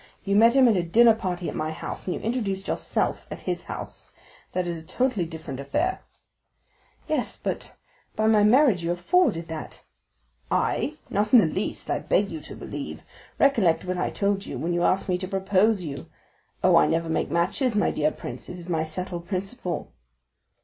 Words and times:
You 0.23 0.35
met 0.35 0.55
him 0.55 0.67
at 0.67 0.75
a 0.75 0.81
dinner 0.81 1.13
party 1.13 1.47
at 1.47 1.53
my 1.55 1.69
house, 1.71 2.07
and 2.07 2.15
you 2.15 2.21
introduced 2.21 2.67
yourself 2.67 3.27
at 3.29 3.41
his 3.41 3.65
house; 3.65 4.09
that 4.51 4.65
is 4.65 4.79
a 4.79 4.83
totally 4.83 5.27
different 5.27 5.59
affair." 5.59 6.01
"Yes, 7.07 7.37
but, 7.37 7.75
by 8.15 8.25
my 8.25 8.41
marriage, 8.41 8.81
you 8.81 8.89
have 8.89 8.99
forwarded 8.99 9.47
that." 9.49 9.83
"I?—not 10.49 11.33
in 11.33 11.37
the 11.37 11.45
least, 11.45 11.91
I 11.91 11.99
beg 11.99 12.31
you 12.31 12.39
to 12.39 12.55
believe. 12.55 13.03
Recollect 13.37 13.85
what 13.85 13.99
I 13.99 14.09
told 14.09 14.43
you 14.43 14.57
when 14.57 14.73
you 14.73 14.81
asked 14.81 15.07
me 15.07 15.19
to 15.19 15.27
propose 15.27 15.83
you. 15.83 16.07
'Oh, 16.63 16.77
I 16.77 16.87
never 16.87 17.07
make 17.07 17.29
matches, 17.29 17.75
my 17.75 17.91
dear 17.91 18.09
prince, 18.09 18.49
it 18.49 18.53
is 18.57 18.67
my 18.69 18.83
settled 18.83 19.27
principle. 19.27 19.91